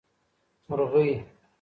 مرغۍ 0.69 1.09
🐦 1.19 1.25